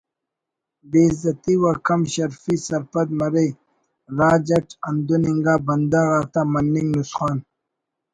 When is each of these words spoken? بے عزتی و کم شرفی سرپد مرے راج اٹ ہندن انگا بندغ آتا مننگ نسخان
بے 0.89 1.01
عزتی 1.11 1.53
و 1.61 1.63
کم 1.87 2.01
شرفی 2.13 2.55
سرپد 2.65 3.07
مرے 3.19 3.47
راج 4.17 4.47
اٹ 4.55 4.67
ہندن 4.85 5.23
انگا 5.29 5.55
بندغ 5.67 6.07
آتا 6.19 6.41
مننگ 6.51 6.89
نسخان 6.97 7.37